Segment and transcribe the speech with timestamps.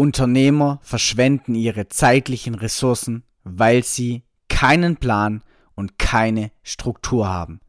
[0.00, 7.60] Unternehmer verschwenden ihre zeitlichen Ressourcen, weil sie keinen Plan und keine Struktur haben.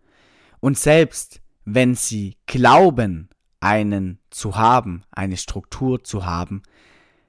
[0.62, 3.28] Und selbst wenn sie glauben,
[3.59, 6.64] einen zu haben, eine Struktur zu haben,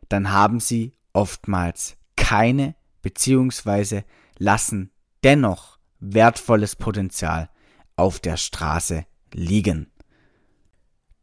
[0.08, 4.04] dann haben sie oftmals keine beziehungsweise
[4.38, 4.92] lassen
[5.24, 7.50] dennoch wertvolles Potenzial
[7.96, 9.91] auf der Straße liegen.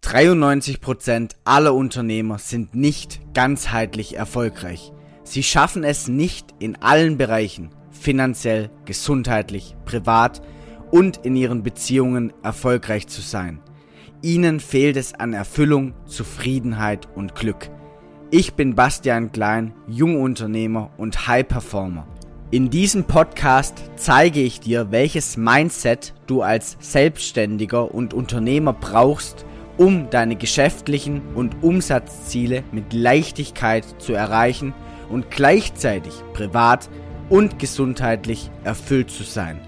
[0.04, 4.92] 93% aller Unternehmer sind nicht ganzheitlich erfolgreich.
[5.24, 10.42] Sie schaffen es nicht in allen Bereichen, finanziell, gesundheitlich, privat
[10.90, 13.60] und in ihren Beziehungen erfolgreich zu sein.
[14.22, 17.70] Ihnen fehlt es an Erfüllung, Zufriedenheit und Glück.
[18.32, 22.08] Ich bin Bastian Klein, Jungunternehmer und High Performer.
[22.52, 29.46] In diesem Podcast zeige ich dir, welches Mindset du als Selbstständiger und Unternehmer brauchst,
[29.80, 34.74] um deine geschäftlichen und Umsatzziele mit Leichtigkeit zu erreichen
[35.08, 36.90] und gleichzeitig privat
[37.30, 39.62] und gesundheitlich erfüllt zu sein.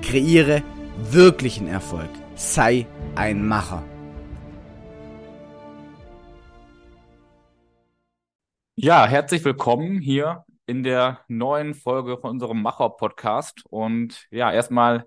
[0.00, 0.62] Kreiere
[0.96, 2.08] wirklichen Erfolg.
[2.34, 3.84] Sei ein Macher.
[8.74, 13.64] Ja, herzlich willkommen hier in der neuen Folge von unserem Macher-Podcast.
[13.68, 15.06] Und ja, erstmal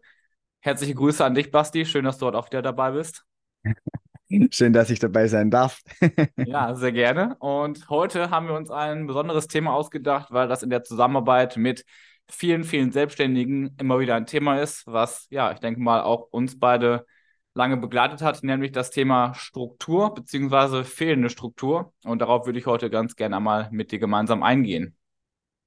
[0.60, 1.84] herzliche Grüße an dich, Basti.
[1.84, 3.26] Schön, dass du dort auch wieder dabei bist.
[4.52, 5.82] Schön, dass ich dabei sein darf.
[6.38, 7.36] ja, sehr gerne.
[7.40, 11.86] Und heute haben wir uns ein besonderes Thema ausgedacht, weil das in der Zusammenarbeit mit
[12.30, 16.58] vielen, vielen Selbstständigen immer wieder ein Thema ist, was, ja, ich denke mal, auch uns
[16.60, 17.06] beide
[17.54, 20.86] lange begleitet hat, nämlich das Thema Struktur bzw.
[20.86, 21.94] fehlende Struktur.
[22.06, 24.96] Und darauf würde ich heute ganz gerne einmal mit dir gemeinsam eingehen.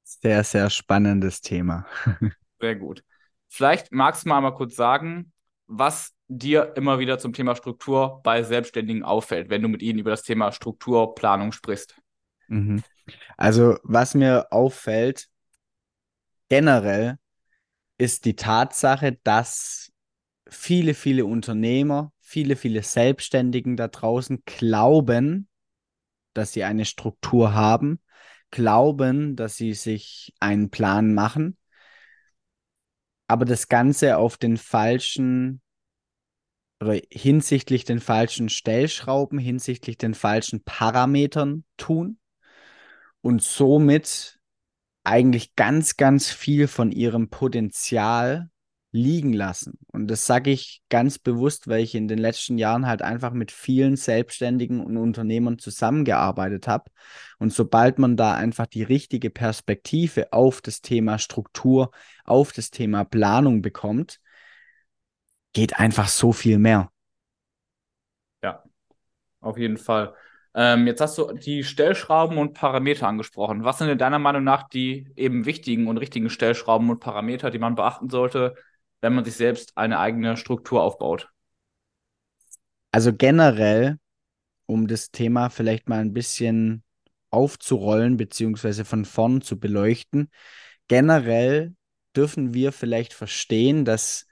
[0.03, 1.87] Sehr, sehr spannendes Thema.
[2.61, 3.05] sehr gut.
[3.49, 5.33] Vielleicht magst du mal einmal kurz sagen,
[5.67, 10.11] was dir immer wieder zum Thema Struktur bei Selbstständigen auffällt, wenn du mit ihnen über
[10.11, 11.97] das Thema Strukturplanung sprichst.
[12.49, 12.83] Mhm.
[13.37, 15.29] Also, was mir auffällt,
[16.49, 17.19] generell,
[17.99, 19.93] ist die Tatsache, dass
[20.49, 25.49] viele, viele Unternehmer, viele, viele Selbstständigen da draußen glauben,
[26.33, 28.01] dass sie eine Struktur haben,
[28.51, 31.57] glauben, dass sie sich einen Plan machen,
[33.29, 35.61] aber das Ganze auf den falschen
[36.85, 42.19] oder hinsichtlich den falschen Stellschrauben, hinsichtlich den falschen Parametern tun
[43.21, 44.39] und somit
[45.03, 48.51] eigentlich ganz, ganz viel von ihrem Potenzial
[48.95, 49.77] liegen lassen.
[49.89, 53.51] Und das sage ich ganz bewusst, weil ich in den letzten Jahren halt einfach mit
[53.51, 56.91] vielen Selbstständigen und Unternehmern zusammengearbeitet habe.
[57.41, 61.91] Und sobald man da einfach die richtige Perspektive auf das Thema Struktur,
[62.25, 64.21] auf das Thema Planung bekommt,
[65.55, 66.91] geht einfach so viel mehr.
[68.43, 68.63] Ja,
[69.41, 70.15] auf jeden Fall.
[70.55, 73.65] Ähm, jetzt hast du die Stellschrauben und Parameter angesprochen.
[73.65, 77.59] Was sind in deiner Meinung nach die eben wichtigen und richtigen Stellschrauben und Parameter, die
[77.59, 78.55] man beachten sollte,
[79.01, 81.31] wenn man sich selbst eine eigene Struktur aufbaut?
[82.93, 83.99] Also generell,
[84.67, 86.85] um das Thema vielleicht mal ein bisschen
[87.31, 90.31] aufzurollen, beziehungsweise von vorn zu beleuchten,
[90.87, 91.75] generell
[92.15, 94.27] dürfen wir vielleicht verstehen, dass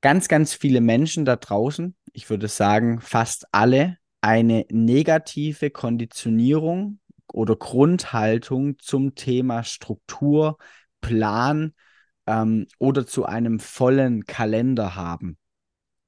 [0.00, 6.98] ganz, ganz viele Menschen da draußen, ich würde sagen fast alle, eine negative Konditionierung
[7.32, 10.58] oder Grundhaltung zum Thema Struktur,
[11.00, 11.72] Plan,
[12.26, 15.36] ähm, oder zu einem vollen Kalender haben.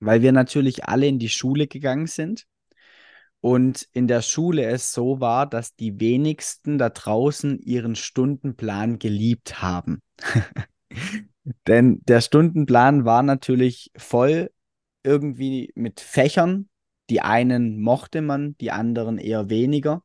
[0.00, 2.46] Weil wir natürlich alle in die Schule gegangen sind
[3.40, 9.62] und in der Schule es so war, dass die wenigsten da draußen ihren Stundenplan geliebt
[9.62, 10.00] haben.
[11.66, 14.50] Denn der Stundenplan war natürlich voll
[15.02, 16.68] irgendwie mit Fächern.
[17.10, 20.04] Die einen mochte man, die anderen eher weniger.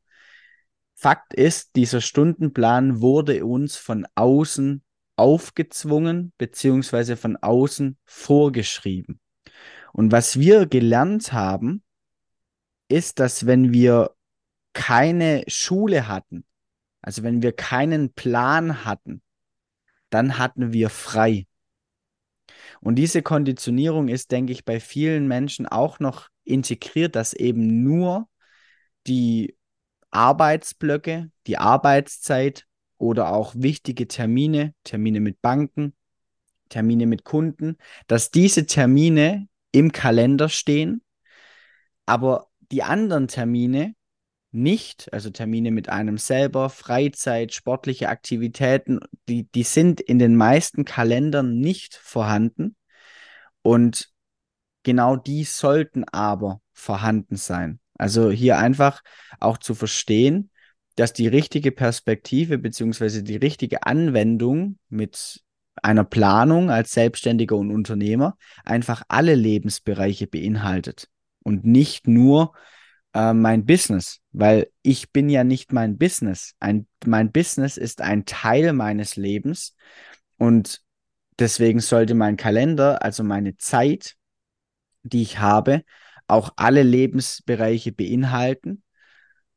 [0.95, 4.83] Fakt ist, dieser Stundenplan wurde uns von außen
[5.15, 9.19] aufgezwungen beziehungsweise von außen vorgeschrieben.
[9.93, 11.83] Und was wir gelernt haben,
[12.87, 14.15] ist, dass wenn wir
[14.73, 16.45] keine Schule hatten,
[17.01, 19.21] also wenn wir keinen Plan hatten,
[20.09, 21.47] dann hatten wir frei.
[22.81, 28.27] Und diese Konditionierung ist, denke ich, bei vielen Menschen auch noch integriert, dass eben nur
[29.07, 29.57] die
[30.11, 32.65] Arbeitsblöcke, die Arbeitszeit
[32.97, 35.95] oder auch wichtige Termine, Termine mit Banken,
[36.69, 37.77] Termine mit Kunden,
[38.07, 41.03] dass diese Termine im Kalender stehen,
[42.05, 43.95] aber die anderen Termine
[44.57, 48.99] nicht, also Termine mit einem selber, Freizeit, sportliche Aktivitäten,
[49.29, 52.75] die, die sind in den meisten Kalendern nicht vorhanden.
[53.61, 54.09] Und
[54.83, 57.79] genau die sollten aber vorhanden sein.
[57.97, 59.01] Also hier einfach
[59.39, 60.51] auch zu verstehen,
[60.95, 65.41] dass die richtige Perspektive beziehungsweise die richtige Anwendung mit
[65.83, 71.07] einer Planung als Selbstständiger und Unternehmer einfach alle Lebensbereiche beinhaltet
[71.43, 72.53] und nicht nur
[73.17, 76.53] äh, mein Business, weil ich bin ja nicht mein Business.
[76.59, 79.75] Ein, mein Business ist ein Teil meines Lebens
[80.37, 80.83] und
[81.39, 84.15] deswegen sollte mein Kalender, also meine Zeit,
[85.01, 85.83] die ich habe,
[86.27, 88.83] auch alle Lebensbereiche beinhalten.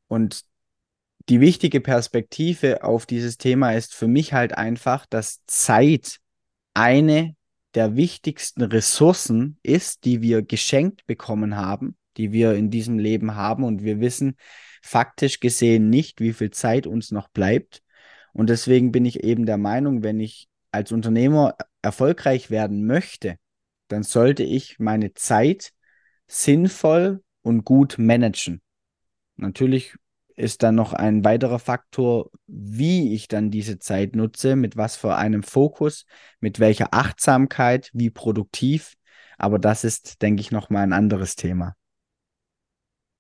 [0.09, 0.43] Und
[1.29, 6.19] die wichtige Perspektive auf dieses Thema ist für mich halt einfach, dass Zeit
[6.73, 7.37] eine
[7.75, 13.65] der wichtigsten Ressourcen ist, die wir geschenkt bekommen haben, die wir in diesem Leben haben.
[13.65, 14.37] Und wir wissen
[14.83, 17.83] faktisch gesehen nicht, wie viel Zeit uns noch bleibt.
[18.33, 23.37] Und deswegen bin ich eben der Meinung, wenn ich als Unternehmer erfolgreich werden möchte,
[23.89, 25.73] dann sollte ich meine Zeit
[26.27, 28.63] sinnvoll und gut managen.
[29.37, 29.97] Natürlich
[30.37, 35.17] ist dann noch ein weiterer Faktor, wie ich dann diese Zeit nutze, mit was für
[35.17, 36.07] einem Fokus,
[36.41, 38.95] mit welcher Achtsamkeit, wie produktiv.
[39.39, 41.75] Aber das ist, denke ich, noch mal ein anderes Thema.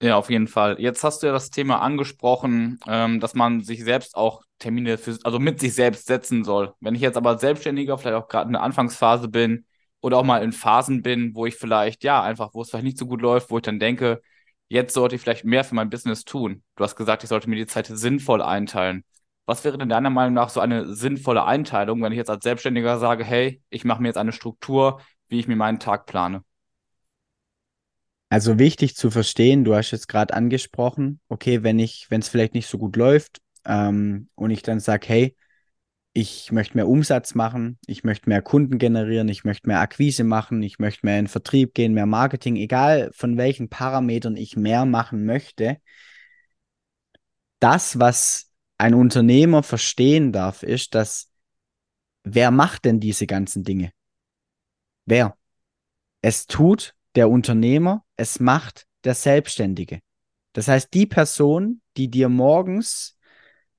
[0.02, 0.80] Ja, auf jeden Fall.
[0.80, 5.18] Jetzt hast du ja das Thema angesprochen, ähm, dass man sich selbst auch Termine für,
[5.24, 6.72] also mit sich selbst setzen soll.
[6.80, 9.66] Wenn ich jetzt aber Selbstständiger, vielleicht auch gerade in der Anfangsphase bin
[10.00, 12.96] oder auch mal in Phasen bin, wo ich vielleicht, ja, einfach, wo es vielleicht nicht
[12.98, 14.22] so gut läuft, wo ich dann denke,
[14.68, 16.62] jetzt sollte ich vielleicht mehr für mein Business tun.
[16.76, 19.04] Du hast gesagt, ich sollte mir die Zeit sinnvoll einteilen.
[19.44, 22.98] Was wäre denn deiner Meinung nach so eine sinnvolle Einteilung, wenn ich jetzt als Selbstständiger
[22.98, 26.42] sage, hey, ich mache mir jetzt eine Struktur, wie ich mir meinen Tag plane?
[28.32, 32.54] Also wichtig zu verstehen, du hast jetzt gerade angesprochen, okay, wenn ich, wenn es vielleicht
[32.54, 35.36] nicht so gut läuft ähm, und ich dann sage, hey,
[36.12, 40.62] ich möchte mehr Umsatz machen, ich möchte mehr Kunden generieren, ich möchte mehr Akquise machen,
[40.62, 45.24] ich möchte mehr in Vertrieb gehen, mehr Marketing, egal von welchen Parametern ich mehr machen
[45.24, 45.78] möchte.
[47.58, 51.32] Das, was ein Unternehmer verstehen darf, ist, dass
[52.22, 53.92] wer macht denn diese ganzen Dinge?
[55.04, 55.36] Wer?
[56.22, 60.00] Es tut der Unternehmer, es macht der Selbstständige.
[60.52, 63.16] Das heißt, die Person, die dir morgens,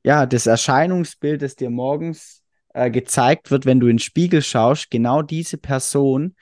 [0.03, 2.43] ja, das Erscheinungsbild, das dir morgens
[2.73, 6.35] äh, gezeigt wird, wenn du in den Spiegel schaust, genau diese Person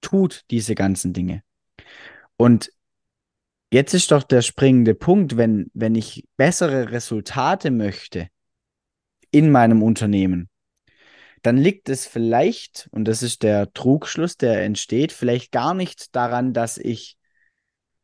[0.00, 1.42] tut diese ganzen Dinge.
[2.36, 2.72] Und
[3.72, 8.28] jetzt ist doch der springende Punkt, wenn, wenn ich bessere Resultate möchte
[9.30, 10.48] in meinem Unternehmen,
[11.42, 16.52] dann liegt es vielleicht, und das ist der Trugschluss, der entsteht, vielleicht gar nicht daran,
[16.52, 17.16] dass ich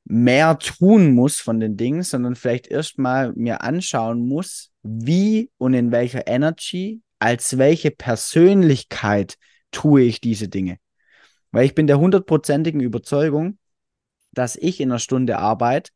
[0.04, 5.90] mehr tun muss von den Dingen, sondern vielleicht erstmal mir anschauen muss, wie und in
[5.92, 9.36] welcher Energy, als welche Persönlichkeit
[9.70, 10.78] tue ich diese Dinge.
[11.50, 13.58] Weil ich bin der hundertprozentigen Überzeugung,
[14.32, 15.90] dass ich in einer Stunde Arbeit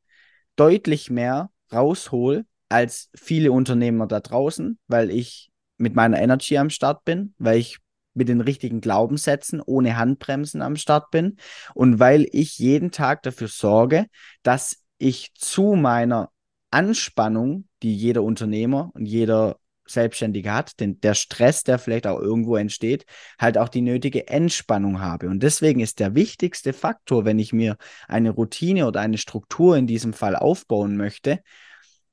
[0.56, 7.04] deutlich mehr raushol als viele Unternehmer da draußen, weil ich mit meiner Energy am Start
[7.04, 7.78] bin, weil ich
[8.14, 11.36] mit den richtigen Glaubenssätzen ohne Handbremsen am Start bin
[11.74, 14.06] und weil ich jeden Tag dafür sorge,
[14.42, 16.30] dass ich zu meiner
[16.70, 22.56] Anspannung, die jeder Unternehmer und jeder Selbstständige hat, denn der Stress, der vielleicht auch irgendwo
[22.56, 23.06] entsteht,
[23.38, 25.28] halt auch die nötige Entspannung habe.
[25.28, 27.76] Und deswegen ist der wichtigste Faktor, wenn ich mir
[28.06, 31.40] eine Routine oder eine Struktur in diesem Fall aufbauen möchte,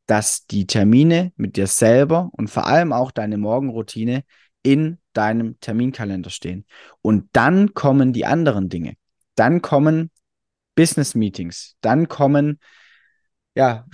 [0.06, 4.24] dass die Termine mit dir selber und vor allem auch deine Morgenroutine
[4.64, 6.66] in deinem Terminkalender stehen.
[7.02, 8.96] Und dann kommen die anderen Dinge.
[9.36, 10.12] Dann kommen
[10.76, 12.60] Business Meetings, dann kommen
[13.56, 13.86] ja,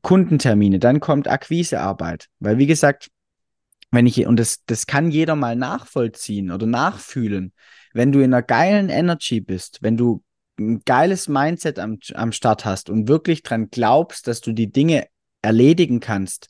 [0.00, 2.28] Kundentermine, dann kommt Akquisearbeit.
[2.38, 3.10] Weil, wie gesagt,
[3.90, 7.52] wenn ich, und das, das kann jeder mal nachvollziehen oder nachfühlen,
[7.92, 10.24] wenn du in einer geilen Energy bist, wenn du
[10.58, 15.06] ein geiles Mindset am, am Start hast und wirklich dran glaubst, dass du die Dinge
[15.42, 16.48] erledigen kannst,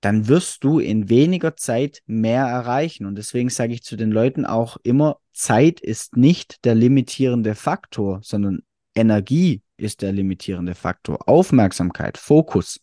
[0.00, 3.06] dann wirst du in weniger Zeit mehr erreichen.
[3.06, 8.20] Und deswegen sage ich zu den Leuten auch immer, Zeit ist nicht der limitierende Faktor,
[8.22, 8.62] sondern
[8.94, 11.28] Energie ist der limitierende Faktor.
[11.28, 12.80] Aufmerksamkeit, Fokus.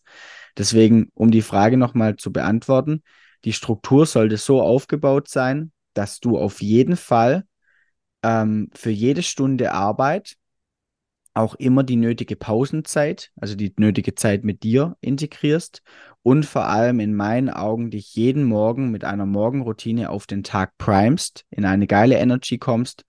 [0.56, 3.02] Deswegen, um die Frage nochmal zu beantworten,
[3.44, 7.44] die Struktur sollte so aufgebaut sein, dass du auf jeden Fall
[8.22, 10.36] ähm, für jede Stunde Arbeit
[11.36, 15.82] auch immer die nötige Pausenzeit, also die nötige Zeit mit dir integrierst
[16.22, 20.76] und vor allem in meinen Augen dich jeden Morgen mit einer Morgenroutine auf den Tag
[20.78, 23.04] primest, in eine geile Energy kommst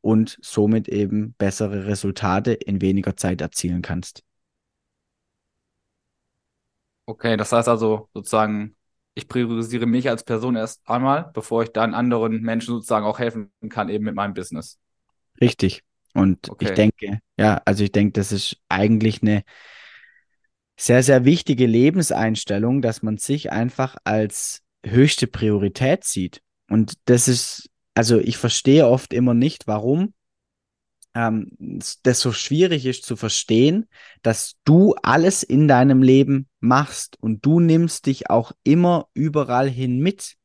[0.00, 4.22] und somit eben bessere Resultate in weniger Zeit erzielen kannst.
[7.06, 8.76] Okay, das heißt also sozusagen,
[9.14, 13.50] ich priorisiere mich als Person erst einmal, bevor ich dann anderen Menschen sozusagen auch helfen
[13.68, 14.78] kann, eben mit meinem Business.
[15.40, 15.82] Richtig.
[16.14, 16.66] Und okay.
[16.66, 19.44] ich denke, ja, also ich denke, das ist eigentlich eine
[20.76, 26.42] sehr, sehr wichtige Lebenseinstellung, dass man sich einfach als höchste Priorität sieht.
[26.68, 30.12] Und das ist, also ich verstehe oft immer nicht, warum
[31.14, 31.50] ähm,
[32.02, 33.86] das so schwierig ist zu verstehen,
[34.22, 39.98] dass du alles in deinem Leben machst und du nimmst dich auch immer überall hin
[39.98, 40.36] mit.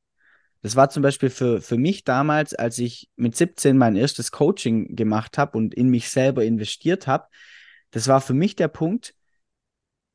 [0.62, 4.96] Das war zum Beispiel für, für mich damals, als ich mit 17 mein erstes Coaching
[4.96, 7.28] gemacht habe und in mich selber investiert habe.
[7.92, 9.14] Das war für mich der Punkt,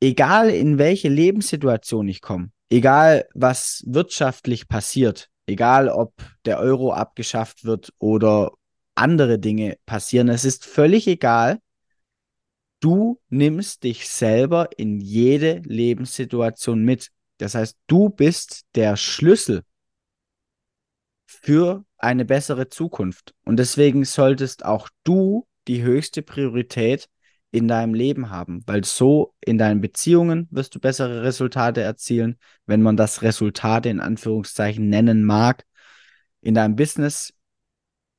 [0.01, 7.65] egal in welche Lebenssituation ich komme, egal was wirtschaftlich passiert, egal ob der Euro abgeschafft
[7.65, 8.53] wird oder
[8.95, 11.61] andere Dinge passieren, es ist völlig egal.
[12.81, 17.11] Du nimmst dich selber in jede Lebenssituation mit.
[17.39, 19.63] Das heißt, du bist der Schlüssel
[21.33, 23.35] für eine bessere Zukunft.
[23.45, 27.09] Und deswegen solltest auch du die höchste Priorität
[27.51, 32.83] in deinem Leben haben, weil so in deinen Beziehungen wirst du bessere Resultate erzielen, wenn
[32.83, 35.65] man das Resultate in Anführungszeichen nennen mag.
[36.41, 37.35] In deinem Business,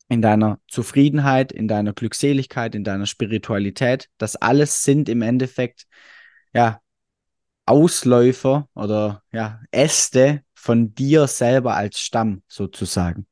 [0.07, 4.09] in deiner Zufriedenheit, in deiner Glückseligkeit, in deiner Spiritualität.
[4.17, 5.85] Das alles sind im Endeffekt
[6.53, 6.79] ja
[7.65, 13.27] Ausläufer oder ja Äste von dir selber als Stamm sozusagen.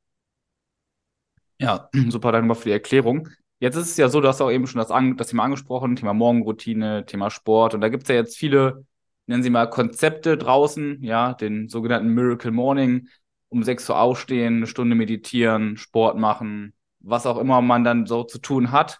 [1.59, 3.29] Ja, super, danke mal für die Erklärung.
[3.59, 6.13] Jetzt ist es ja so, du hast auch eben schon das, das Thema angesprochen, Thema
[6.13, 7.73] Morgenroutine, Thema Sport.
[7.73, 8.85] Und da gibt es ja jetzt viele,
[9.27, 13.07] nennen sie mal Konzepte draußen, ja, den sogenannten Miracle Morning,
[13.47, 18.25] um 6 Uhr aufstehen, eine Stunde meditieren, Sport machen, was auch immer man dann so
[18.25, 18.99] zu tun hat.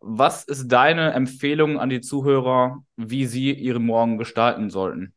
[0.00, 5.14] Was ist deine Empfehlung an die Zuhörer, wie sie ihre Morgen gestalten sollten?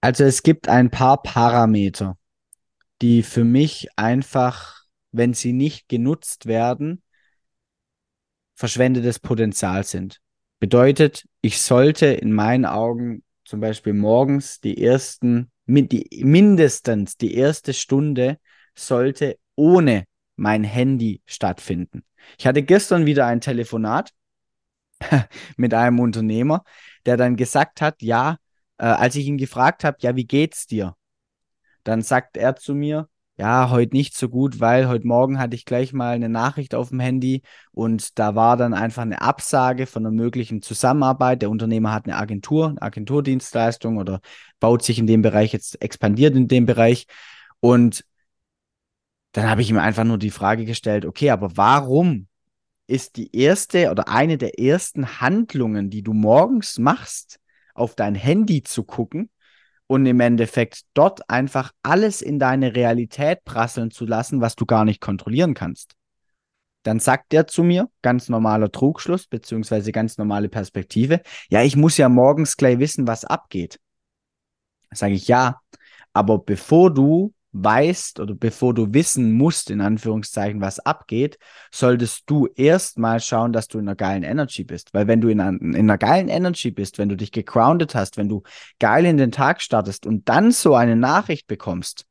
[0.00, 2.16] Also es gibt ein paar Parameter,
[3.02, 4.80] die für mich einfach
[5.12, 7.02] wenn sie nicht genutzt werden,
[8.54, 10.20] verschwendetes Potenzial sind.
[10.58, 18.38] Bedeutet, ich sollte in meinen Augen zum Beispiel morgens die ersten, mindestens die erste Stunde
[18.74, 20.04] sollte ohne
[20.36, 22.04] mein Handy stattfinden.
[22.38, 24.10] Ich hatte gestern wieder ein Telefonat
[25.56, 26.62] mit einem Unternehmer,
[27.06, 28.36] der dann gesagt hat, ja,
[28.80, 30.96] äh, als ich ihn gefragt habe, ja, wie geht's dir?
[31.84, 35.64] Dann sagt er zu mir, ja, heute nicht so gut, weil heute Morgen hatte ich
[35.64, 40.04] gleich mal eine Nachricht auf dem Handy und da war dann einfach eine Absage von
[40.04, 41.42] einer möglichen Zusammenarbeit.
[41.42, 44.20] Der Unternehmer hat eine Agentur, eine Agenturdienstleistung oder
[44.60, 47.06] baut sich in dem Bereich jetzt, expandiert in dem Bereich.
[47.60, 48.04] Und
[49.32, 52.28] dann habe ich ihm einfach nur die Frage gestellt, okay, aber warum
[52.86, 57.39] ist die erste oder eine der ersten Handlungen, die du morgens machst,
[57.74, 59.30] auf dein Handy zu gucken
[59.86, 64.84] und im Endeffekt dort einfach alles in deine Realität prasseln zu lassen, was du gar
[64.84, 65.94] nicht kontrollieren kannst.
[66.82, 71.96] Dann sagt der zu mir, ganz normaler Trugschluss, beziehungsweise ganz normale Perspektive, ja, ich muss
[71.96, 73.78] ja morgens gleich wissen, was abgeht.
[74.92, 75.60] Sage ich ja,
[76.12, 81.38] aber bevor du weißt oder bevor du wissen musst, in Anführungszeichen, was abgeht,
[81.70, 84.94] solltest du erstmal schauen, dass du in einer geilen Energy bist.
[84.94, 88.28] Weil wenn du in in einer geilen Energy bist, wenn du dich gegroundet hast, wenn
[88.28, 88.42] du
[88.78, 92.06] geil in den Tag startest und dann so eine Nachricht bekommst,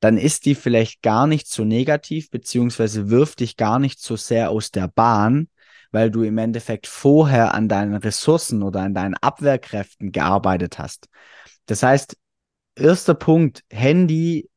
[0.00, 4.50] dann ist die vielleicht gar nicht so negativ, beziehungsweise wirft dich gar nicht so sehr
[4.50, 5.48] aus der Bahn,
[5.92, 11.08] weil du im Endeffekt vorher an deinen Ressourcen oder an deinen Abwehrkräften gearbeitet hast.
[11.66, 12.16] Das heißt,
[12.76, 14.48] erster Punkt, Handy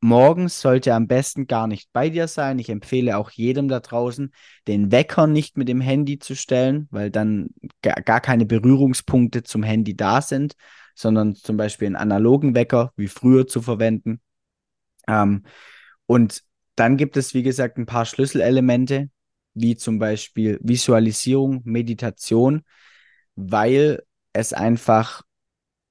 [0.00, 2.58] morgens sollte am besten gar nicht bei dir sein.
[2.58, 4.32] Ich empfehle auch jedem da draußen,
[4.66, 7.48] den Wecker nicht mit dem Handy zu stellen, weil dann
[7.82, 10.54] gar keine Berührungspunkte zum Handy da sind,
[10.94, 14.20] sondern zum Beispiel einen analogen Wecker wie früher zu verwenden.
[15.06, 15.44] Ähm,
[16.06, 16.42] und
[16.76, 19.10] dann gibt es, wie gesagt, ein paar Schlüsselelemente,
[19.54, 22.62] wie zum Beispiel Visualisierung, Meditation,
[23.34, 25.22] weil es einfach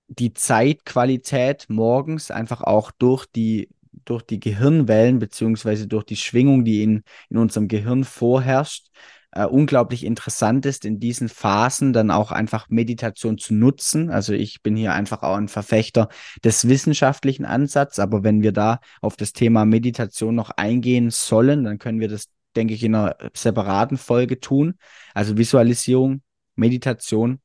[0.07, 3.69] die Zeitqualität morgens einfach auch durch die,
[4.05, 8.87] durch die Gehirnwellen beziehungsweise durch die Schwingung, die in, in unserem Gehirn vorherrscht,
[9.31, 14.09] äh, unglaublich interessant ist, in diesen Phasen dann auch einfach Meditation zu nutzen.
[14.09, 16.09] Also ich bin hier einfach auch ein Verfechter
[16.43, 21.79] des wissenschaftlichen Ansatzes, aber wenn wir da auf das Thema Meditation noch eingehen sollen, dann
[21.79, 24.75] können wir das, denke ich, in einer separaten Folge tun.
[25.13, 26.21] Also Visualisierung,
[26.55, 27.39] Meditation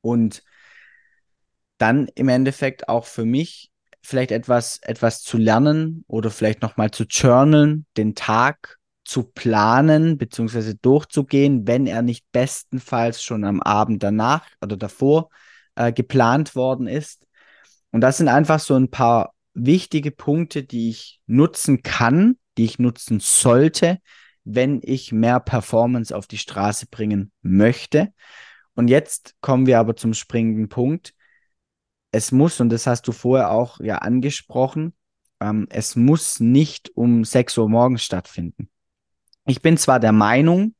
[0.00, 0.42] und
[1.78, 3.70] dann im Endeffekt auch für mich
[4.02, 10.74] vielleicht etwas, etwas zu lernen oder vielleicht nochmal zu journalen, den Tag zu planen beziehungsweise
[10.74, 15.30] durchzugehen, wenn er nicht bestenfalls schon am Abend danach oder davor
[15.76, 17.26] äh, geplant worden ist.
[17.90, 22.78] Und das sind einfach so ein paar wichtige Punkte, die ich nutzen kann, die ich
[22.78, 23.98] nutzen sollte,
[24.44, 28.12] wenn ich mehr Performance auf die Straße bringen möchte.
[28.74, 31.14] Und jetzt kommen wir aber zum springenden Punkt.
[32.10, 34.94] Es muss, und das hast du vorher auch ja angesprochen,
[35.40, 38.68] ähm, es muss nicht um 6 Uhr morgens stattfinden.
[39.46, 40.74] Ich bin zwar der Meinung,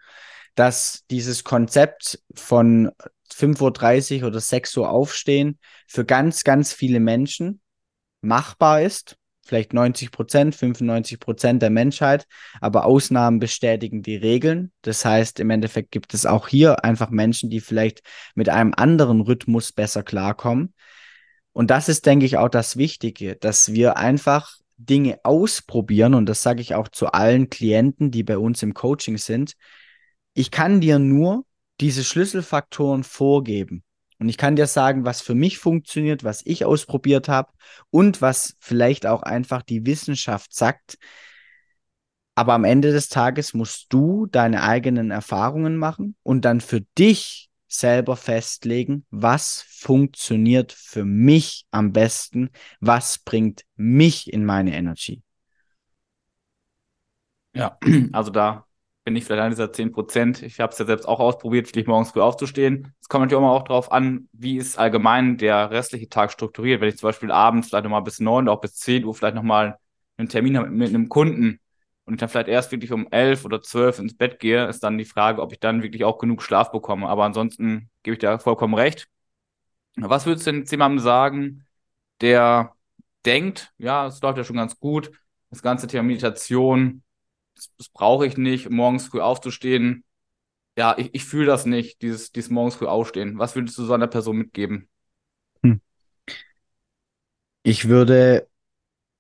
[0.55, 2.91] dass dieses Konzept von
[3.33, 7.61] 5.30 Uhr oder 6 Uhr aufstehen für ganz, ganz viele Menschen
[8.21, 9.17] machbar ist.
[9.47, 12.27] Vielleicht 90 Prozent, 95 Prozent der Menschheit,
[12.61, 14.73] aber Ausnahmen bestätigen die Regeln.
[14.83, 18.03] Das heißt, im Endeffekt gibt es auch hier einfach Menschen, die vielleicht
[18.35, 20.75] mit einem anderen Rhythmus besser klarkommen.
[21.59, 26.15] Und das ist, denke ich, auch das Wichtige, dass wir einfach Dinge ausprobieren.
[26.15, 29.55] Und das sage ich auch zu allen Klienten, die bei uns im Coaching sind.
[30.35, 31.45] Ich kann dir nur
[31.81, 33.83] diese Schlüsselfaktoren vorgeben.
[34.21, 37.51] Und ich kann dir sagen, was für mich funktioniert, was ich ausprobiert habe
[37.91, 40.97] und was vielleicht auch einfach die Wissenschaft sagt.
[42.37, 47.48] Aber am Ende des Tages musst du deine eigenen Erfahrungen machen und dann für dich
[47.69, 55.23] selber festlegen, was funktioniert für mich am besten, was bringt mich in meine Energy.
[57.55, 57.79] Ja,
[58.13, 58.65] also da
[59.05, 60.43] bin ich vielleicht einer dieser 10 Prozent.
[60.43, 62.93] Ich habe es ja selbst auch ausprobiert, wirklich morgens früh aufzustehen.
[63.01, 66.81] Es kommt natürlich auch darauf an, wie ist allgemein der restliche Tag strukturiert.
[66.81, 69.35] Wenn ich zum Beispiel abends vielleicht nochmal bis 9 oder auch bis 10 Uhr vielleicht
[69.35, 69.79] nochmal
[70.19, 71.61] einen Termin habe mit einem Kunden
[72.09, 74.97] und ich dann vielleicht erst wirklich um 11 oder 12 ins Bett gehe, ist dann
[74.97, 77.07] die Frage, ob ich dann wirklich auch genug Schlaf bekomme.
[77.07, 79.09] Aber ansonsten gebe ich dir vollkommen recht.
[79.97, 81.67] Was würdest du denn jetzt jemandem sagen,
[82.23, 82.75] der
[83.27, 85.11] denkt, ja, es läuft ja schon ganz gut,
[85.51, 87.03] das ganze Thema Meditation,
[87.55, 90.03] das, das brauche ich nicht, morgens früh aufzustehen.
[90.79, 93.39] Ja, ich, ich fühle das nicht, dieses, dieses morgens früh aufstehen.
[93.39, 94.89] Was würdest du so einer Person mitgeben?
[95.63, 95.83] Hm.
[97.65, 98.48] Ich würde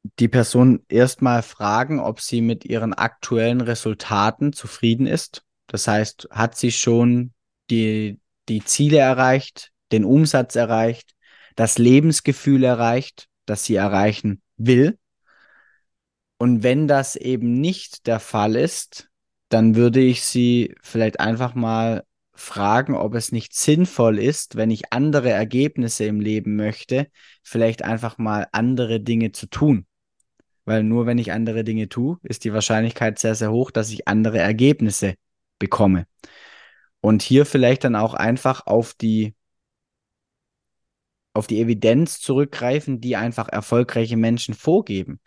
[0.02, 5.44] die Person erstmal fragen, ob sie mit ihren aktuellen Resultaten zufrieden ist.
[5.66, 7.32] Das heißt, hat sie schon
[7.70, 11.14] die, die Ziele erreicht, den Umsatz erreicht,
[11.56, 14.98] das Lebensgefühl erreicht, das sie erreichen will?
[16.38, 19.08] Und wenn das eben nicht der Fall ist,
[19.48, 24.92] dann würde ich sie vielleicht einfach mal fragen, ob es nicht sinnvoll ist, wenn ich
[24.92, 27.08] andere Ergebnisse im Leben möchte,
[27.42, 29.87] vielleicht einfach mal andere Dinge zu tun.
[30.68, 34.06] Weil nur wenn ich andere Dinge tue, ist die Wahrscheinlichkeit sehr, sehr hoch, dass ich
[34.06, 35.14] andere Ergebnisse
[35.58, 36.06] bekomme.
[37.00, 39.34] Und hier vielleicht dann auch einfach auf die
[41.32, 45.20] auf die Evidenz zurückgreifen, die einfach erfolgreiche Menschen vorgeben.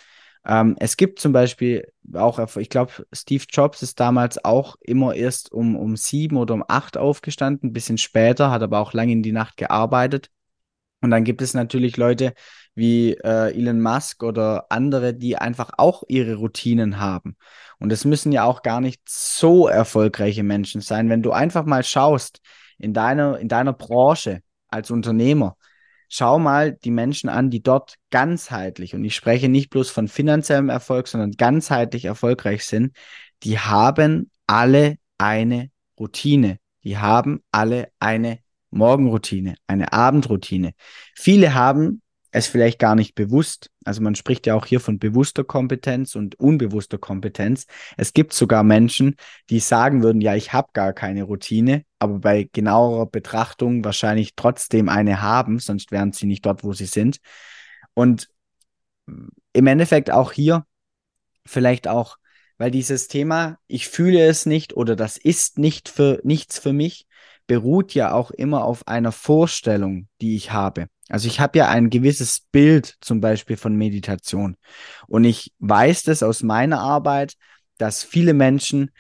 [0.46, 5.52] Ähm, es gibt zum Beispiel auch, ich glaube, Steve Jobs ist damals auch immer erst
[5.52, 9.24] um, um sieben oder um acht aufgestanden, ein bisschen später, hat aber auch lange in
[9.24, 10.30] die Nacht gearbeitet.
[11.02, 12.36] Und dann gibt es natürlich Leute
[12.74, 17.36] wie äh, Elon Musk oder andere, die einfach auch ihre Routinen haben.
[17.80, 21.10] Und es müssen ja auch gar nicht so erfolgreiche Menschen sein.
[21.10, 22.42] Wenn du einfach mal schaust
[22.78, 25.58] in deiner, in deiner Branche als Unternehmer,
[26.08, 30.70] schau mal die Menschen an, die dort ganzheitlich, und ich spreche nicht bloß von finanziellem
[30.70, 32.96] Erfolg, sondern ganzheitlich erfolgreich sind,
[33.44, 36.58] die haben alle eine Routine.
[36.84, 38.40] Die haben alle eine
[38.72, 40.74] Morgenroutine, eine Abendroutine.
[41.16, 42.01] Viele haben
[42.32, 43.70] es vielleicht gar nicht bewusst.
[43.84, 47.68] Also man spricht ja auch hier von bewusster Kompetenz und unbewusster Kompetenz.
[47.98, 49.16] Es gibt sogar Menschen,
[49.50, 54.88] die sagen würden, ja, ich habe gar keine Routine, aber bei genauerer Betrachtung wahrscheinlich trotzdem
[54.90, 57.20] eine haben, sonst wären sie nicht dort, wo sie sind.
[57.94, 58.30] Und
[59.54, 60.66] im Endeffekt auch hier
[61.46, 62.18] vielleicht auch,
[62.58, 67.08] weil dieses Thema, ich fühle es nicht oder das ist nicht für nichts für mich,
[67.48, 70.88] beruht ja auch immer auf einer Vorstellung, die ich habe.
[71.12, 74.56] Also ich habe ja ein gewisses Bild zum Beispiel von Meditation.
[75.08, 77.34] Und ich weiß das aus meiner Arbeit,
[77.78, 78.92] dass viele Menschen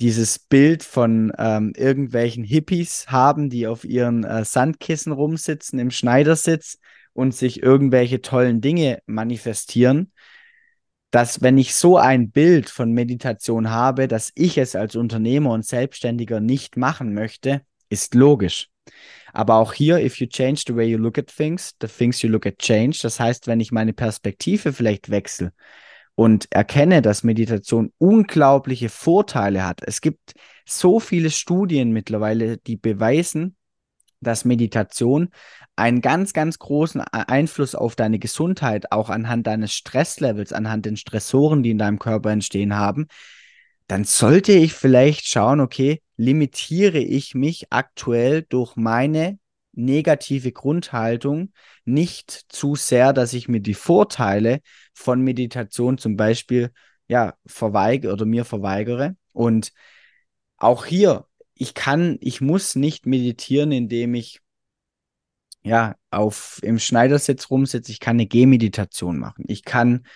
[0.00, 6.78] dieses Bild von ähm, irgendwelchen Hippies haben, die auf ihren äh, Sandkissen rumsitzen im Schneidersitz
[7.12, 10.12] und sich irgendwelche tollen Dinge manifestieren,
[11.10, 15.66] dass wenn ich so ein Bild von Meditation habe, dass ich es als Unternehmer und
[15.66, 18.68] Selbstständiger nicht machen möchte, ist logisch.
[19.32, 22.28] Aber auch hier, if you change the way you look at things, the things you
[22.28, 23.00] look at change.
[23.02, 25.52] Das heißt, wenn ich meine Perspektive vielleicht wechsle
[26.14, 29.80] und erkenne, dass Meditation unglaubliche Vorteile hat.
[29.86, 30.34] Es gibt
[30.66, 33.56] so viele Studien mittlerweile, die beweisen,
[34.20, 35.30] dass Meditation
[35.76, 41.62] einen ganz, ganz großen Einfluss auf deine Gesundheit, auch anhand deines Stresslevels, anhand den Stressoren,
[41.62, 43.06] die in deinem Körper entstehen haben,
[43.90, 49.40] dann sollte ich vielleicht schauen, okay, limitiere ich mich aktuell durch meine
[49.72, 51.52] negative Grundhaltung
[51.84, 54.60] nicht zu sehr, dass ich mir die Vorteile
[54.94, 56.70] von Meditation zum Beispiel
[57.08, 59.16] ja verweigere oder mir verweigere.
[59.32, 59.72] Und
[60.56, 64.40] auch hier, ich kann, ich muss nicht meditieren, indem ich
[65.64, 67.90] ja auf im Schneidersitz rumsitze.
[67.90, 69.46] Ich kann eine Gehmeditation machen.
[69.48, 70.06] Ich kann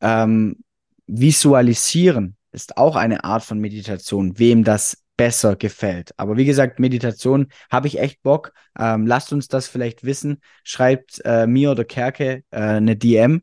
[0.00, 0.64] ähm,
[1.06, 2.37] visualisieren.
[2.52, 6.12] Ist auch eine Art von Meditation, wem das besser gefällt.
[6.16, 8.52] Aber wie gesagt, Meditation habe ich echt Bock.
[8.78, 10.40] Ähm, lasst uns das vielleicht wissen.
[10.64, 13.42] Schreibt äh, mir oder Kerke äh, eine DM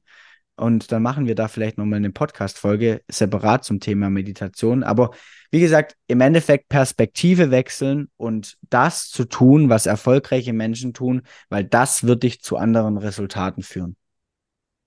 [0.56, 4.84] und dann machen wir da vielleicht nochmal eine Podcast-Folge separat zum Thema Meditation.
[4.84, 5.12] Aber
[5.52, 11.66] wie gesagt, im Endeffekt Perspektive wechseln und das zu tun, was erfolgreiche Menschen tun, weil
[11.66, 13.98] das wird dich zu anderen Resultaten führen.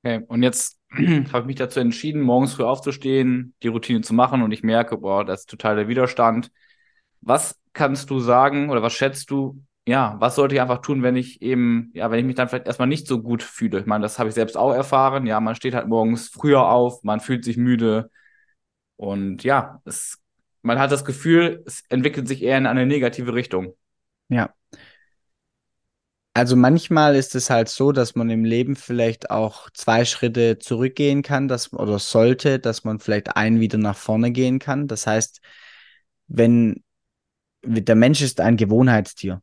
[0.02, 0.77] Okay, und jetzt
[1.32, 4.98] habe ich mich dazu entschieden, morgens früh aufzustehen, die Routine zu machen und ich merke,
[4.98, 6.50] boah, das ist total der Widerstand.
[7.20, 11.16] Was kannst du sagen oder was schätzt du, ja, was sollte ich einfach tun, wenn
[11.16, 13.80] ich eben, ja, wenn ich mich dann vielleicht erstmal nicht so gut fühle?
[13.80, 15.26] Ich meine, das habe ich selbst auch erfahren.
[15.26, 18.10] Ja, man steht halt morgens früher auf, man fühlt sich müde
[18.96, 20.18] und ja, es,
[20.62, 23.74] man hat das Gefühl, es entwickelt sich eher in eine negative Richtung.
[24.28, 24.54] Ja.
[26.38, 31.22] Also manchmal ist es halt so, dass man im Leben vielleicht auch zwei Schritte zurückgehen
[31.22, 34.86] kann, dass, oder sollte, dass man vielleicht einen wieder nach vorne gehen kann.
[34.86, 35.40] Das heißt,
[36.28, 36.84] wenn
[37.64, 39.42] der Mensch ist ein Gewohnheitstier.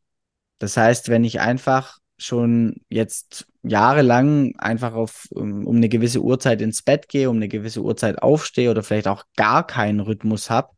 [0.58, 6.62] Das heißt, wenn ich einfach schon jetzt jahrelang einfach auf, um, um eine gewisse Uhrzeit
[6.62, 10.72] ins Bett gehe, um eine gewisse Uhrzeit aufstehe oder vielleicht auch gar keinen Rhythmus habe,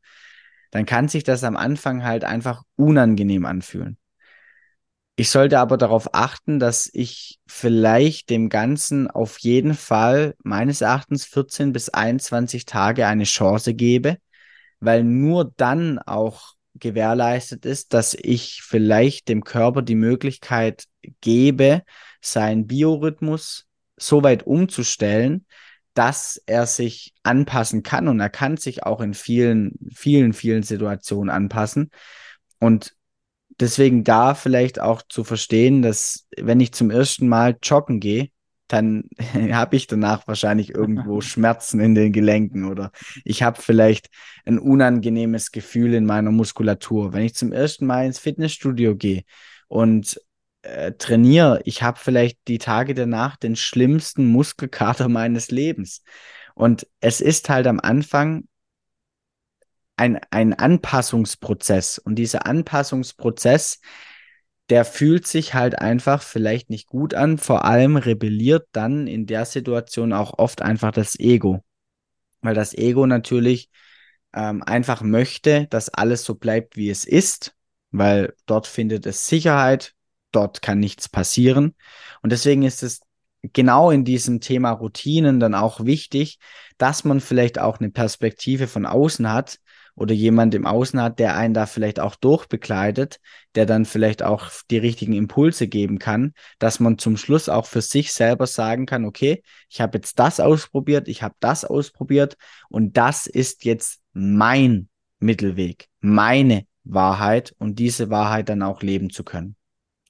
[0.72, 3.98] dann kann sich das am Anfang halt einfach unangenehm anfühlen.
[5.20, 11.24] Ich sollte aber darauf achten, dass ich vielleicht dem Ganzen auf jeden Fall meines Erachtens
[11.24, 14.18] 14 bis 21 Tage eine Chance gebe,
[14.78, 20.84] weil nur dann auch gewährleistet ist, dass ich vielleicht dem Körper die Möglichkeit
[21.20, 21.82] gebe,
[22.20, 25.46] seinen Biorhythmus so weit umzustellen,
[25.94, 31.28] dass er sich anpassen kann und er kann sich auch in vielen, vielen, vielen Situationen
[31.28, 31.90] anpassen.
[32.60, 32.94] Und
[33.60, 38.28] deswegen da vielleicht auch zu verstehen, dass wenn ich zum ersten Mal joggen gehe,
[38.68, 39.04] dann
[39.52, 42.92] habe ich danach wahrscheinlich irgendwo Schmerzen in den Gelenken oder
[43.24, 44.08] ich habe vielleicht
[44.44, 47.12] ein unangenehmes Gefühl in meiner Muskulatur.
[47.12, 49.22] Wenn ich zum ersten Mal ins Fitnessstudio gehe
[49.66, 50.20] und
[50.62, 56.02] äh, trainiere, ich habe vielleicht die Tage danach den schlimmsten Muskelkater meines Lebens.
[56.54, 58.44] Und es ist halt am Anfang
[59.98, 61.98] ein, ein Anpassungsprozess.
[61.98, 63.80] Und dieser Anpassungsprozess,
[64.70, 67.38] der fühlt sich halt einfach vielleicht nicht gut an.
[67.38, 71.64] Vor allem rebelliert dann in der Situation auch oft einfach das Ego.
[72.42, 73.70] Weil das Ego natürlich
[74.34, 77.54] ähm, einfach möchte, dass alles so bleibt, wie es ist,
[77.90, 79.94] weil dort findet es Sicherheit,
[80.32, 81.74] dort kann nichts passieren.
[82.22, 83.00] Und deswegen ist es
[83.52, 86.38] genau in diesem Thema Routinen dann auch wichtig,
[86.76, 89.58] dass man vielleicht auch eine Perspektive von außen hat,
[89.98, 93.18] oder jemand im Außen hat, der einen da vielleicht auch durchbegleitet,
[93.56, 97.80] der dann vielleicht auch die richtigen Impulse geben kann, dass man zum Schluss auch für
[97.80, 102.36] sich selber sagen kann, okay, ich habe jetzt das ausprobiert, ich habe das ausprobiert
[102.68, 109.24] und das ist jetzt mein Mittelweg, meine Wahrheit und diese Wahrheit dann auch leben zu
[109.24, 109.56] können.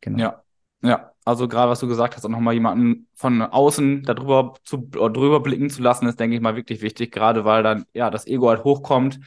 [0.02, 0.18] Genau.
[0.18, 0.42] Ja,
[0.82, 1.12] ja.
[1.24, 5.68] Also gerade was du gesagt hast, auch nochmal jemanden von außen darüber zu drüber blicken
[5.68, 8.64] zu lassen, ist, denke ich mal, wirklich wichtig, gerade weil dann ja das Ego halt
[8.64, 9.20] hochkommt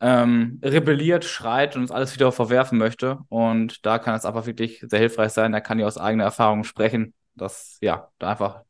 [0.00, 3.18] ähm, rebelliert, schreit und uns alles wieder verwerfen möchte.
[3.28, 5.54] Und da kann es einfach wirklich sehr hilfreich sein.
[5.54, 8.62] Er kann ja aus eigener Erfahrung sprechen, dass ja, da einfach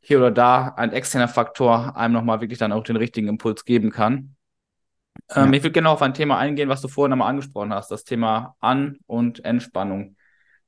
[0.00, 3.90] hier oder da ein externer Faktor einem nochmal wirklich dann auch den richtigen Impuls geben
[3.90, 4.36] kann.
[5.34, 5.56] Ähm, ja.
[5.56, 8.56] Ich würde gerne auf ein Thema eingehen, was du vorhin einmal angesprochen hast, das Thema
[8.60, 10.16] An- und Entspannung.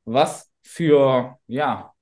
[0.04, 1.92] Was für ja,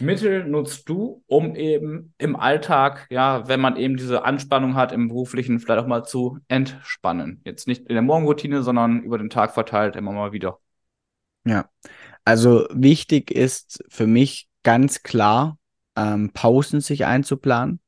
[0.00, 5.08] Mittel nutzt du, um eben im Alltag, ja, wenn man eben diese Anspannung hat, im
[5.08, 7.42] beruflichen vielleicht auch mal zu entspannen?
[7.44, 10.58] Jetzt nicht in der Morgenroutine, sondern über den Tag verteilt immer mal wieder.
[11.44, 11.68] Ja,
[12.24, 15.58] also wichtig ist für mich ganz klar,
[15.96, 17.80] ähm, Pausen sich einzuplanen.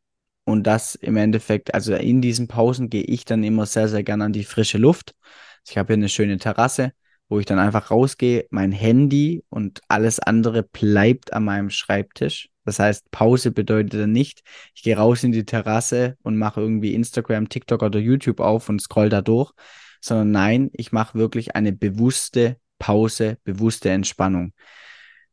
[0.44, 4.24] Und das im Endeffekt, also in diesen Pausen gehe ich dann immer sehr, sehr gerne
[4.24, 5.14] an die frische Luft.
[5.66, 6.92] Ich habe hier eine schöne Terrasse
[7.28, 12.48] wo ich dann einfach rausgehe, mein Handy und alles andere bleibt an meinem Schreibtisch.
[12.64, 14.42] Das heißt, Pause bedeutet dann nicht,
[14.74, 18.80] ich gehe raus in die Terrasse und mache irgendwie Instagram, TikTok oder YouTube auf und
[18.80, 19.52] scroll da durch,
[20.00, 24.52] sondern nein, ich mache wirklich eine bewusste Pause, bewusste Entspannung.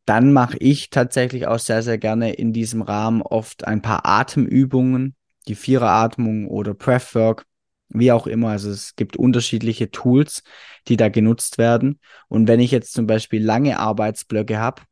[0.06, 5.15] Dann mache ich tatsächlich auch sehr, sehr gerne in diesem Rahmen oft ein paar Atemübungen,
[5.47, 7.45] die Viereratmung oder Breathwork
[7.93, 8.49] wie auch immer.
[8.49, 10.43] Also es gibt unterschiedliche Tools,
[10.88, 11.99] die da genutzt werden.
[12.27, 14.84] Und wenn ich jetzt zum Beispiel lange Arbeitsblöcke habe,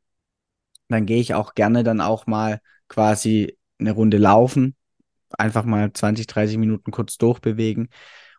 [0.88, 4.76] dann gehe ich auch gerne dann auch mal quasi eine Runde laufen,
[5.38, 7.90] einfach mal 20, 30 Minuten kurz durchbewegen.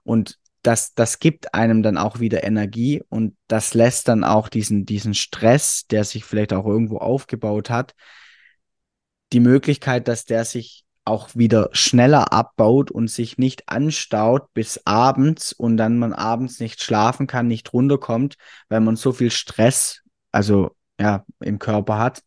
[0.02, 4.84] Und das, das gibt einem dann auch wieder Energie und das lässt dann auch diesen,
[4.84, 7.94] diesen Stress, der sich vielleicht auch irgendwo aufgebaut hat,
[9.32, 15.52] die Möglichkeit, dass der sich auch wieder schneller abbaut und sich nicht anstaut bis abends
[15.52, 18.36] und dann man abends nicht schlafen kann, nicht runterkommt,
[18.68, 22.22] weil man so viel Stress, also ja, im Körper hat.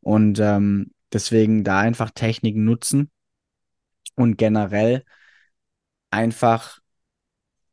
[0.00, 3.10] Und ähm, deswegen da einfach Techniken nutzen
[4.16, 5.04] und generell
[6.10, 6.78] einfach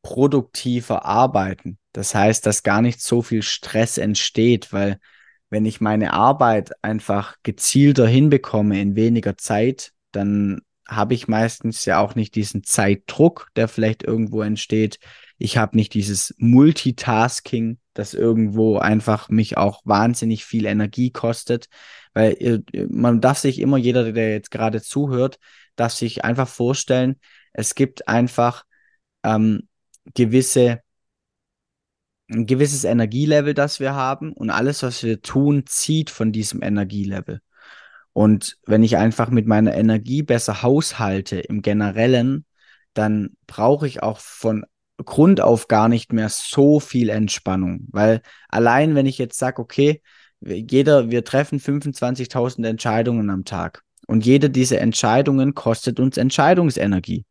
[0.02, 1.78] produktiver arbeiten.
[1.92, 5.00] Das heißt, dass gar nicht so viel Stress entsteht, weil
[5.50, 12.00] wenn ich meine Arbeit einfach gezielter hinbekomme in weniger Zeit, dann habe ich meistens ja
[12.00, 15.00] auch nicht diesen Zeitdruck, der vielleicht irgendwo entsteht.
[15.38, 21.68] Ich habe nicht dieses Multitasking, das irgendwo einfach mich auch wahnsinnig viel Energie kostet,
[22.14, 25.40] weil man darf sich immer, jeder, der jetzt gerade zuhört,
[25.76, 27.20] darf sich einfach vorstellen,
[27.54, 28.66] es gibt einfach
[29.24, 29.68] ähm,
[30.14, 30.82] gewisse,
[32.30, 37.42] ein gewisses Energielevel, das wir haben und alles, was wir tun, zieht von diesem Energielevel.
[38.14, 42.46] Und wenn ich einfach mit meiner Energie besser haushalte im Generellen,
[42.94, 44.66] dann brauche ich auch von
[44.98, 47.88] Grund auf gar nicht mehr so viel Entspannung.
[47.92, 50.02] Weil allein, wenn ich jetzt sage, okay,
[50.42, 53.84] jeder, wir treffen 25.000 Entscheidungen am Tag.
[54.08, 57.26] Und jede dieser Entscheidungen kostet uns Entscheidungsenergie.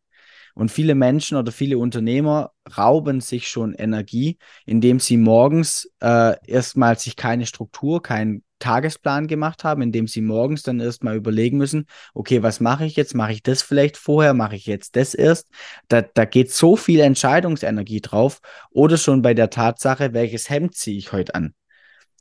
[0.55, 6.99] Und viele Menschen oder viele Unternehmer rauben sich schon Energie, indem sie morgens äh, erstmal
[6.99, 12.43] sich keine Struktur, keinen Tagesplan gemacht haben, indem sie morgens dann erstmal überlegen müssen, okay,
[12.43, 13.15] was mache ich jetzt?
[13.15, 14.35] Mache ich das vielleicht vorher?
[14.35, 15.49] Mache ich jetzt das erst?
[15.89, 18.41] Da, da geht so viel Entscheidungsenergie drauf.
[18.71, 21.55] Oder schon bei der Tatsache, welches Hemd ziehe ich heute an?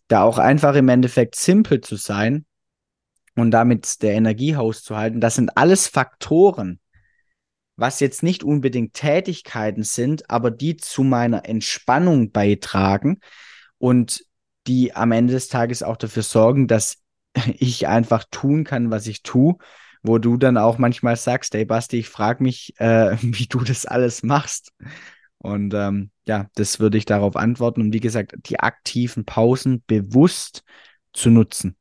[0.08, 2.46] Da auch einfach im Endeffekt simpel zu sein
[3.36, 6.80] und damit der Energiehaus zu halten, das sind alles Faktoren,
[7.80, 13.20] was jetzt nicht unbedingt Tätigkeiten sind, aber die zu meiner Entspannung beitragen
[13.78, 14.26] und
[14.68, 16.98] die am Ende des Tages auch dafür sorgen, dass
[17.58, 19.56] ich einfach tun kann, was ich tue,
[20.04, 23.86] wo du dann auch manchmal sagst, hey Basti, ich frage mich, äh, wie du das
[23.86, 24.72] alles machst.
[25.38, 30.64] Und ähm, ja, das würde ich darauf antworten und wie gesagt, die aktiven Pausen bewusst
[31.14, 31.78] zu nutzen.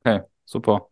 [0.00, 0.88] Okay, super.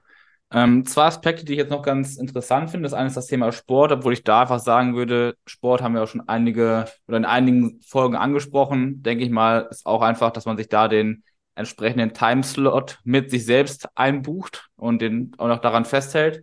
[0.54, 2.84] Ähm, zwei Aspekte, die ich jetzt noch ganz interessant finde.
[2.84, 6.02] Das eine ist das Thema Sport, obwohl ich da einfach sagen würde, Sport haben wir
[6.02, 9.02] auch schon einige oder in einigen Folgen angesprochen.
[9.02, 13.46] Denke ich mal, ist auch einfach, dass man sich da den entsprechenden Timeslot mit sich
[13.46, 16.42] selbst einbucht und den auch noch daran festhält.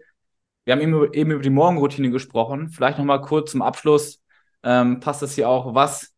[0.65, 2.69] Wir haben eben, eben über die Morgenroutine gesprochen.
[2.69, 4.21] Vielleicht nochmal kurz zum Abschluss.
[4.63, 5.75] Ähm, passt das hier auch?
[5.75, 6.13] Was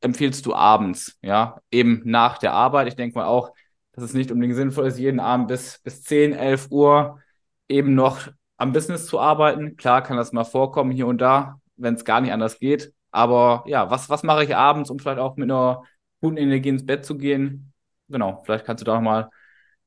[0.00, 1.16] empfiehlst du abends?
[1.22, 2.88] Ja, eben nach der Arbeit.
[2.88, 3.52] Ich denke mal auch,
[3.92, 7.20] dass es nicht unbedingt sinnvoll ist, jeden Abend bis, bis 10, 11 Uhr
[7.68, 9.76] eben noch am Business zu arbeiten.
[9.76, 12.92] Klar kann das mal vorkommen hier und da, wenn es gar nicht anders geht.
[13.10, 15.82] Aber ja, was, was mache ich abends, um vielleicht auch mit einer
[16.20, 17.72] guten Energie ins Bett zu gehen?
[18.08, 19.30] Genau, vielleicht kannst du da nochmal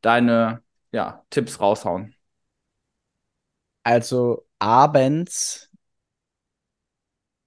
[0.01, 0.61] deine
[0.91, 2.15] ja, Tipps raushauen.
[3.83, 5.69] Also abends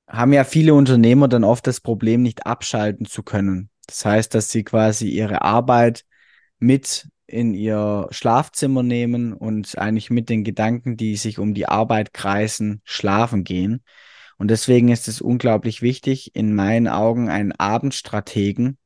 [0.08, 3.70] haben ja viele Unternehmer dann oft das Problem, nicht abschalten zu können.
[3.86, 6.04] Das heißt, dass sie quasi ihre Arbeit
[6.58, 12.12] mit in ihr Schlafzimmer nehmen und eigentlich mit den Gedanken, die sich um die Arbeit
[12.12, 13.82] kreisen, schlafen gehen.
[14.38, 18.78] Und deswegen ist es unglaublich wichtig, in meinen Augen einen Abendstrategen,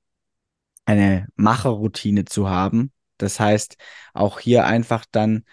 [0.85, 2.93] eine Macherroutine zu haben.
[3.19, 3.77] Das heißt,
[4.13, 5.45] auch hier einfach dann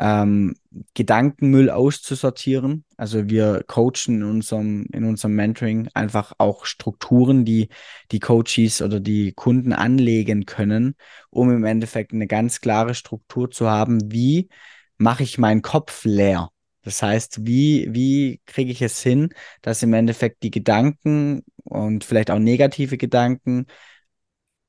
[0.00, 0.54] ähm,
[0.94, 2.84] Gedankenmüll auszusortieren.
[2.96, 7.68] Also wir coachen in unserem, in unserem Mentoring einfach auch Strukturen, die
[8.10, 10.96] die Coaches oder die Kunden anlegen können,
[11.28, 14.48] um im Endeffekt eine ganz klare Struktur zu haben, wie
[14.96, 16.50] mache ich meinen Kopf leer.
[16.82, 19.28] Das heißt, wie, wie kriege ich es hin,
[19.60, 23.66] dass im Endeffekt die Gedanken und vielleicht auch negative Gedanken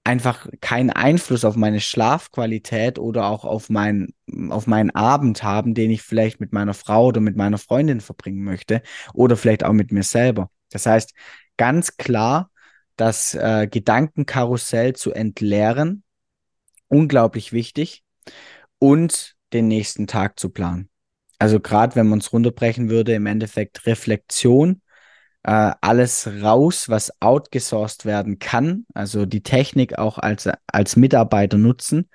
[0.04, 4.14] einfach keinen Einfluss auf meine Schlafqualität oder auch auf, mein,
[4.50, 8.44] auf meinen Abend haben, den ich vielleicht mit meiner Frau oder mit meiner Freundin verbringen
[8.44, 8.82] möchte
[9.14, 10.50] oder vielleicht auch mit mir selber.
[10.72, 11.14] Das heißt,
[11.58, 12.50] ganz klar,
[12.96, 16.04] das äh, Gedankenkarussell zu entleeren,
[16.88, 18.04] unglaublich wichtig
[18.80, 20.90] und den nächsten Tag zu planen.
[21.38, 24.82] Also gerade wenn man es runterbrechen würde, im Endeffekt Reflexion
[25.44, 32.10] äh, alles raus, was outgesourced werden kann, also die Technik auch als, als Mitarbeiter nutzen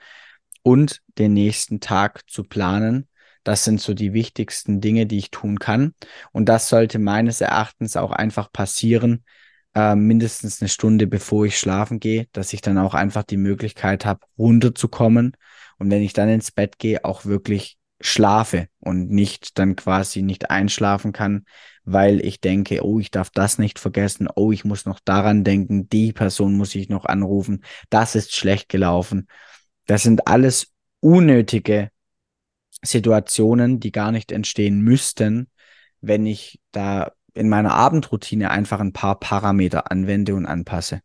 [0.62, 3.08] und den nächsten Tag zu planen.
[3.44, 5.94] Das sind so die wichtigsten Dinge, die ich tun kann.
[6.32, 9.24] Und das sollte meines Erachtens auch einfach passieren,
[9.76, 14.04] äh, mindestens eine Stunde bevor ich schlafen gehe, dass ich dann auch einfach die Möglichkeit
[14.04, 15.36] habe, runterzukommen.
[15.78, 20.50] Und wenn ich dann ins Bett gehe, auch wirklich schlafe und nicht dann quasi nicht
[20.50, 21.46] einschlafen kann,
[21.84, 25.88] weil ich denke, oh, ich darf das nicht vergessen, oh, ich muss noch daran denken,
[25.88, 29.28] die Person muss ich noch anrufen, das ist schlecht gelaufen.
[29.86, 31.90] Das sind alles unnötige
[32.82, 35.48] Situationen, die gar nicht entstehen müssten,
[36.00, 41.00] wenn ich da in meiner Abendroutine einfach ein paar Parameter anwende und anpasse.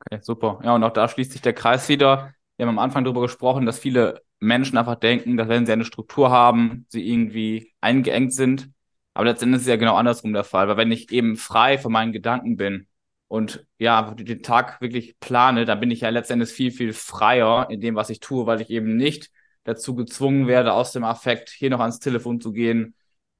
[0.00, 0.60] Okay, super.
[0.62, 2.34] Ja, und auch da schließt sich der Kreis wieder.
[2.56, 5.84] Wir haben am Anfang darüber gesprochen, dass viele Menschen einfach denken, dass wenn sie eine
[5.84, 8.70] Struktur haben, sie irgendwie eingeengt sind.
[9.14, 11.92] Aber letztendlich ist es ja genau andersrum der Fall, weil wenn ich eben frei von
[11.92, 12.86] meinen Gedanken bin
[13.28, 17.80] und ja, den Tag wirklich plane, dann bin ich ja letztendlich viel, viel freier in
[17.80, 19.30] dem, was ich tue, weil ich eben nicht
[19.64, 22.94] dazu gezwungen werde, aus dem Affekt hier noch ans Telefon zu gehen,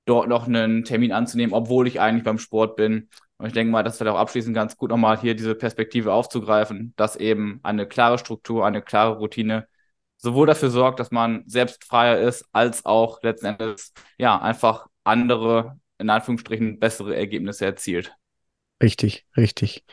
[0.07, 3.09] dort noch einen Termin anzunehmen, obwohl ich eigentlich beim Sport bin.
[3.39, 6.95] Und ich denke mal, das wird auch abschließend ganz gut nochmal hier diese Perspektive aufzugreifen,
[6.97, 9.69] dass eben eine klare Struktur, eine klare Routine
[10.17, 15.79] sowohl dafür sorgt, dass man selbst freier ist, als auch letzten Endes ja einfach andere,
[15.99, 18.15] in Anführungsstrichen, bessere Ergebnisse erzielt.
[18.83, 19.85] Richtig, richtig.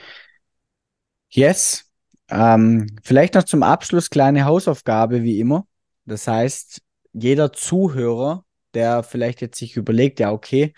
[1.30, 1.90] Yes.
[2.30, 5.68] Ähm, vielleicht noch zum Abschluss kleine Hausaufgabe, wie immer.
[6.06, 6.82] Das heißt,
[7.14, 10.74] jeder Zuhörer, der vielleicht jetzt sich überlegt, ja, okay,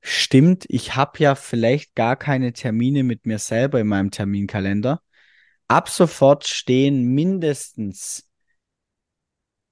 [0.00, 5.00] stimmt, ich habe ja vielleicht gar keine Termine mit mir selber in meinem Terminkalender.
[5.68, 8.28] Ab sofort stehen mindestens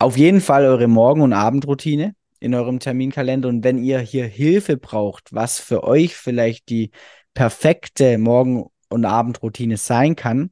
[0.04, 3.48] auf jeden Fall eure Morgen- und Abendroutine in eurem Terminkalender.
[3.48, 6.90] Und wenn ihr hier Hilfe braucht, was für euch vielleicht die
[7.32, 10.50] perfekte Morgen- und Abendroutine sein kann,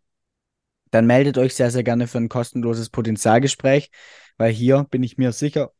[0.90, 3.90] dann meldet euch sehr, sehr gerne für ein kostenloses Potenzialgespräch,
[4.38, 5.72] weil hier bin ich mir sicher,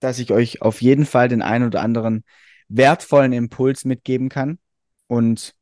[0.00, 2.24] dass ich euch auf jeden Fall den ein oder anderen
[2.68, 4.58] wertvollen Impuls mitgeben kann.
[5.08, 5.54] Und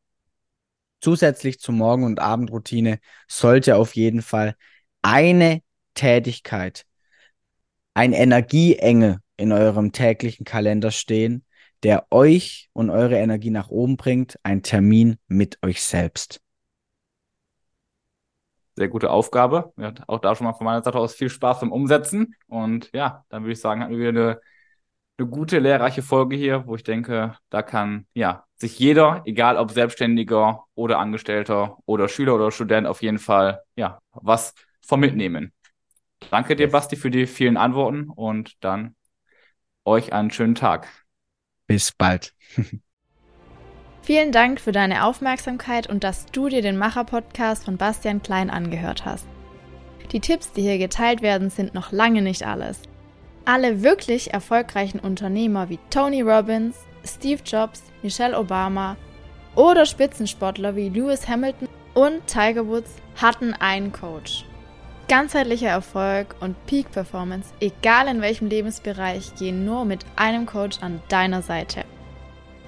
[1.00, 4.54] zusätzlich zur Morgen- und Abendroutine sollte auf jeden Fall
[5.02, 5.60] eine
[5.94, 6.84] Tätigkeit,
[7.98, 11.44] ein Energieengel in eurem täglichen Kalender stehen,
[11.82, 16.40] der euch und eure Energie nach oben bringt, ein Termin mit euch selbst.
[18.76, 19.72] Sehr gute Aufgabe.
[19.76, 22.36] Ja, auch da schon mal von meiner Seite aus viel Spaß beim Umsetzen.
[22.46, 24.40] Und ja, dann würde ich sagen, hatten wir wieder eine
[25.18, 29.72] eine gute, lehrreiche Folge hier, wo ich denke, da kann ja sich jeder, egal ob
[29.72, 35.52] Selbstständiger oder Angestellter oder Schüler oder Student, auf jeden Fall ja was von mitnehmen.
[36.30, 38.94] Danke dir, Basti, für die vielen Antworten und dann
[39.84, 40.88] euch einen schönen Tag.
[41.66, 42.34] Bis bald.
[44.02, 49.04] Vielen Dank für deine Aufmerksamkeit und dass du dir den Macher-Podcast von Bastian Klein angehört
[49.04, 49.26] hast.
[50.12, 52.80] Die Tipps, die hier geteilt werden, sind noch lange nicht alles.
[53.44, 58.96] Alle wirklich erfolgreichen Unternehmer wie Tony Robbins, Steve Jobs, Michelle Obama
[59.54, 64.47] oder Spitzensportler wie Lewis Hamilton und Tiger Woods hatten einen Coach.
[65.08, 71.00] Ganzheitlicher Erfolg und Peak Performance, egal in welchem Lebensbereich, gehen nur mit einem Coach an
[71.08, 71.86] deiner Seite.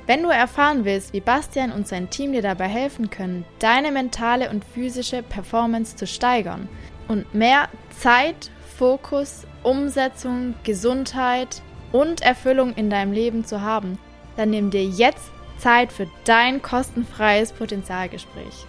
[0.07, 4.49] Wenn du erfahren willst, wie Bastian und sein Team dir dabei helfen können, deine mentale
[4.49, 6.67] und physische Performance zu steigern
[7.09, 11.61] und mehr Zeit, Fokus Umsetzung, Gesundheit
[11.93, 13.99] und Erfüllung in deinem Leben zu haben,
[14.39, 18.65] dann nimm dir jetzt Zeit für dein kostenfreies Potenzialgespräch.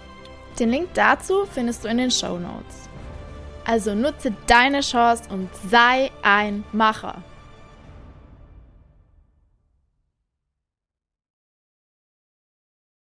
[0.59, 2.90] Den Link dazu findest du in den Show Notes.
[3.65, 7.23] Also nutze deine Chance und sei ein Macher.